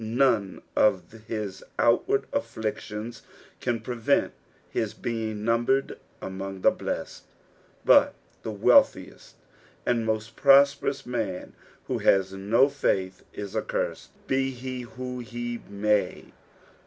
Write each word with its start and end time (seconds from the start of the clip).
nunc 0.03 0.63
of 0.75 1.11
his 1.27 1.63
outward 1.77 2.25
af&ictiona 2.33 3.21
can 3.59 3.79
prevent 3.79 4.33
his 4.67 4.95
being 4.95 5.43
niimbercd 5.43 5.95
among 6.23 6.61
the 6.61 6.71
blessed: 6.71 7.21
but 7.85 8.15
the 8.41 8.49
wealthiest 8.49 9.35
and 9.85 10.03
most 10.03 10.35
prosperous 10.35 11.05
man 11.05 11.53
who 11.85 11.99
haa 11.99 12.23
no 12.35 12.67
faith 12.67 13.21
is 13.31 13.55
accursed, 13.55 14.09
be 14.25 14.53
ho 14.81 14.93
wbo 15.21 15.29
be 15.31 15.61
may. 15.69 16.25